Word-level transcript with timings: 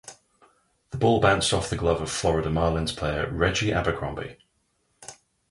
The 0.89 0.97
ball 0.97 1.21
bounced 1.21 1.53
off 1.53 1.69
the 1.69 1.75
glove 1.77 2.01
of 2.01 2.09
Florida 2.09 2.49
Marlins 2.49 2.97
player 2.97 3.29
Reggie 3.31 3.71
Abercrombie. 3.71 4.37